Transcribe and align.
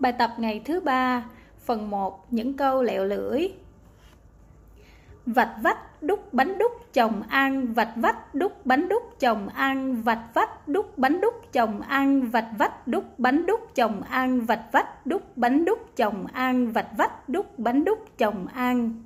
Bài 0.00 0.12
tập 0.12 0.30
ngày 0.38 0.62
thứ 0.64 0.80
ba, 0.80 1.24
phần 1.64 1.90
1, 1.90 2.32
những 2.32 2.56
câu 2.56 2.82
lẹo 2.82 3.04
lưỡi. 3.04 3.48
Vạch 5.26 5.54
vách 5.62 6.02
đúc 6.02 6.34
bánh 6.34 6.58
đúc 6.58 6.72
chồng 6.92 7.22
ăn, 7.28 7.74
vạch 7.74 7.92
vách 7.96 8.34
đúc 8.34 8.66
bánh 8.66 8.88
đúc 8.88 9.02
chồng 9.20 9.48
ăn, 9.48 10.02
vạch 10.02 10.22
vách 10.34 10.68
đúc 10.68 10.98
bánh 10.98 11.20
đúc 11.20 11.34
chồng 11.52 11.80
ăn, 11.80 12.30
vạch 12.30 12.48
vách 12.58 12.88
đúc 12.88 13.18
bánh 13.18 13.46
đúc 13.46 13.60
chồng 13.74 14.02
ăn, 14.02 14.40
vạch 14.40 14.64
vách 14.72 15.06
đúc 15.06 15.22
bánh 15.36 15.64
đúc 15.64 15.78
chồng 15.96 16.26
ăn, 16.32 16.72
vạch 16.72 16.90
vách 16.96 17.28
đúc 17.28 17.58
bánh 17.58 17.84
đúc 17.84 17.98
chồng 18.18 18.46
ăn. 18.54 19.02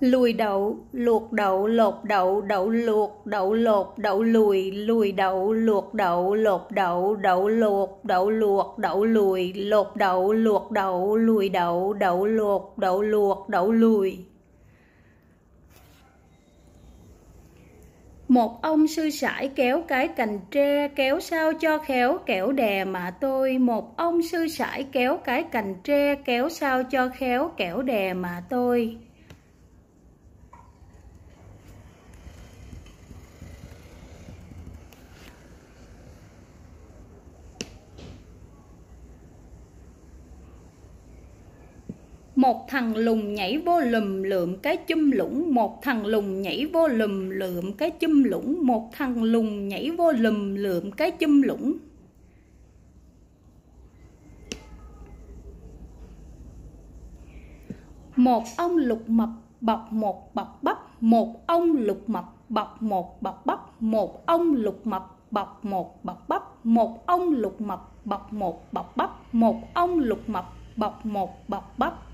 Lùi 0.00 0.32
đậu, 0.32 0.78
luộc 0.92 1.32
đậu, 1.32 1.66
lột 1.66 1.94
đậu 2.02 2.40
đậu 2.40 2.70
luộc, 2.70 3.26
đậu 3.26 3.52
lột, 3.54 3.86
đậu 3.96 4.22
lùi 4.22 4.70
lùi 4.70 5.12
đậu, 5.12 5.52
luộc 5.52 5.94
đậu, 5.94 6.34
lột 6.34 6.60
đậu 6.70 7.16
đậu 7.16 7.48
luộc 7.48 8.04
đậu 8.04 8.30
luộc, 8.30 8.78
đậu 8.78 9.04
lùi, 9.04 9.52
lột 9.52 9.86
đậu, 9.96 10.32
luộc 10.32 10.70
đậu, 10.70 11.16
lùi 11.16 11.48
đậu 11.48 11.92
đậu 11.92 12.26
luộc 12.26 12.78
đậu 12.78 13.02
luộc, 13.02 13.48
đậu 13.48 13.72
lùi. 13.72 14.18
Một 18.28 18.62
ông 18.62 18.86
sư 18.86 19.10
sãi 19.10 19.50
kéo 19.54 19.82
cái 19.88 20.08
cành 20.08 20.40
tre, 20.50 20.88
kéo 20.88 21.20
sao 21.20 21.52
cho 21.60 21.78
khéo, 21.78 22.18
kẻo 22.26 22.52
đè 22.52 22.84
mà 22.84 23.14
tôi. 23.20 23.58
Một 23.58 23.96
ông 23.96 24.22
sư 24.22 24.48
sãi 24.48 24.86
kéo 24.92 25.16
cái 25.16 25.42
cành 25.42 25.74
tre, 25.84 26.14
kéo 26.14 26.48
sao 26.48 26.82
cho 26.84 27.08
khéo, 27.08 27.50
kẻo 27.56 27.82
đè 27.82 28.14
mà 28.14 28.42
tôi. 28.50 28.96
Một 42.44 42.68
thằng 42.68 42.96
lùn 42.96 43.34
nhảy 43.34 43.58
vô 43.58 43.80
lùm 43.80 44.22
lượm 44.22 44.56
cái 44.56 44.78
chum 44.88 45.10
lũng 45.10 45.54
một 45.54 45.82
thằng 45.82 46.06
lùn 46.06 46.42
nhảy 46.42 46.66
vô 46.72 46.88
lùm 46.88 47.30
lượm 47.30 47.72
cái 47.72 47.90
chum 48.00 48.22
lũng 48.22 48.66
một 48.66 48.90
thằng 48.92 49.22
lùn 49.22 49.68
nhảy 49.68 49.90
vô 49.90 50.12
lùm 50.12 50.54
lượm 50.54 50.90
cái 50.90 51.12
chum 51.20 51.42
lũng 51.42 51.76
một 58.16 58.44
ông 58.56 58.76
lục 58.76 59.08
mập 59.08 59.28
bọc 59.60 59.92
một 59.92 60.34
bọc 60.34 60.58
bắp. 60.62 60.78
Một 61.00 61.46
ông 61.46 61.72
lục 61.76 62.02
mập 62.06 62.24
bọc 62.48 62.82
một 62.82 63.22
bọc 63.22 63.46
bắp. 63.46 63.82
Một 63.82 64.26
ông 64.26 64.54
lục 64.54 64.86
mập 64.86 65.16
bọc 65.30 65.64
một 65.64 66.04
bọc 66.04 66.28
bắp. 66.28 66.42
Một 66.64 67.06
ông 67.06 67.32
lục 67.34 67.60
mập 67.60 68.04
bọc 68.04 68.32
một 68.32 68.72
bọc 68.72 68.96
bắp. 68.96 69.34
Một 69.34 69.74
ông 69.74 69.98
lục 69.98 70.28
mập 70.28 70.44
bọc 70.76 71.06
một 71.06 71.48
bọc 71.48 71.78
bắp. 71.78 72.13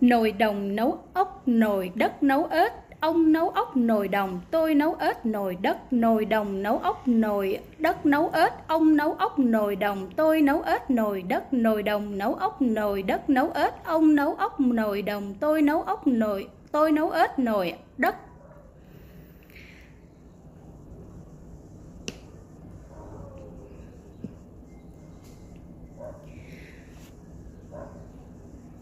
Nồi 0.00 0.32
đồng 0.32 0.76
nấu 0.76 0.98
ốc, 1.14 1.42
nồi 1.46 1.90
đất 1.94 2.22
nấu 2.22 2.46
ếch. 2.50 2.72
Ông 3.00 3.32
nấu 3.32 3.48
ốc, 3.48 3.76
nồi 3.76 4.08
đồng, 4.08 4.40
tôi 4.50 4.74
nấu 4.74 4.94
ếch, 4.94 5.26
nồi 5.26 5.56
đất, 5.62 5.92
nồi 5.92 6.24
đồng 6.24 6.62
nấu 6.62 6.78
ốc, 6.78 7.08
nồi 7.08 7.58
đất 7.78 8.06
nấu 8.06 8.30
ếch. 8.32 8.52
Ông 8.68 8.96
nấu 8.96 9.12
ốc, 9.12 9.38
nồi 9.38 9.76
đồng, 9.76 10.10
tôi 10.16 10.42
nấu 10.42 10.62
ếch, 10.62 10.90
nồi 10.90 11.22
đất 11.22 11.52
nồi 11.52 11.82
đồng 11.82 12.18
nấu 12.18 12.34
ốc, 12.34 12.62
nồi 12.62 13.02
đất 13.02 13.30
nấu 13.30 13.50
ếch. 13.54 13.84
Ông 13.84 14.14
nấu 14.14 14.34
ốc, 14.34 14.60
nồi 14.60 15.02
đồng, 15.02 15.34
tôi 15.40 15.62
nấu 15.62 15.82
ốc, 15.82 16.06
nồi, 16.06 16.48
tôi 16.72 16.92
nấu 16.92 17.10
ếch, 17.10 17.38
nồi 17.38 17.74
đất 17.98 18.16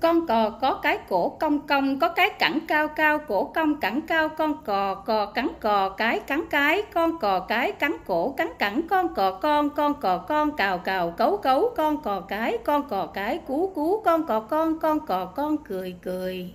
con 0.05 0.27
cò 0.27 0.51
có 0.51 0.75
cái 0.75 0.99
cổ 1.09 1.29
cong 1.41 1.67
cong, 1.67 1.99
có 1.99 2.09
cái 2.09 2.31
cẳng 2.39 2.59
cao 2.69 2.89
cao, 2.89 3.19
cổ 3.19 3.45
cong 3.45 3.81
cẳng 3.81 4.01
cao, 4.01 4.29
con 4.29 4.65
cò 4.65 4.95
cò 4.95 5.27
cắn 5.27 5.49
cò 5.61 5.89
cái 5.89 6.21
cắn 6.21 6.45
cái, 6.51 6.83
con 6.95 7.19
cò 7.19 7.41
cái 7.41 7.73
cắn 7.73 7.97
cổ 8.07 8.35
cắn 8.37 8.49
cẳng, 8.59 8.83
con 8.89 9.15
cò 9.15 9.31
con 9.31 9.71
con 9.71 9.95
cò 10.01 10.19
con, 10.19 10.57
cào 10.57 10.79
cào 10.79 11.11
cấu 11.11 11.37
cấu, 11.37 11.71
con 11.77 12.03
cò 12.03 12.21
cái, 12.21 12.59
con 12.65 12.89
cò 12.89 13.07
cái 13.07 13.39
cú 13.39 13.73
cú, 13.75 14.03
con 14.05 14.27
cò 14.27 14.41
con 14.41 14.79
con 14.79 15.07
cò 15.07 15.25
con, 15.25 15.57
cười 15.65 15.97
cười. 16.03 16.55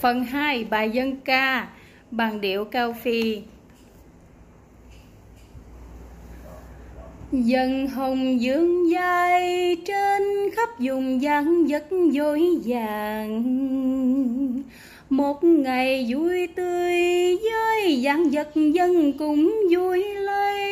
Phần 0.00 0.24
2 0.24 0.64
bài 0.64 0.90
dân 0.90 1.16
ca, 1.16 1.68
bằng 2.10 2.40
điệu 2.40 2.64
cao 2.64 2.94
phi. 3.02 3.42
Dân 7.32 7.88
hồng 7.88 8.40
dương 8.40 8.90
dài 8.90 9.76
trên 9.86 10.22
khắp 10.56 10.68
vùng 10.78 11.22
gian 11.22 11.66
vật 11.66 11.84
dối 12.10 12.42
vàng 12.64 13.42
Một 15.10 15.44
ngày 15.44 16.06
vui 16.14 16.46
tươi, 16.46 16.92
với 17.36 18.00
gian 18.02 18.30
vật 18.30 18.48
dân 18.54 19.12
cũng 19.18 19.54
vui 19.70 20.04
lây. 20.14 20.64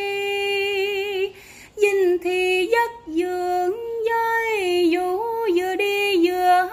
Dinh 1.77 2.19
thì 2.25 2.69
giấc 2.72 3.15
dương 3.15 3.77
với 4.11 4.91
vũ 4.95 5.19
vừa 5.56 5.77
đi 5.77 6.28
vừa 6.28 6.69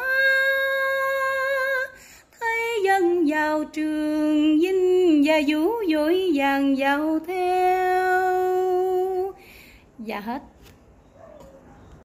Thấy 2.40 2.84
dân 2.86 3.26
vào 3.28 3.64
trường, 3.64 4.60
Dinh 4.62 5.24
và 5.26 5.42
vũ 5.48 5.72
vội 5.92 6.32
vàng 6.36 6.76
vào 6.76 7.20
theo 7.28 7.83
dạ 9.98 10.20
hết. 10.20 10.42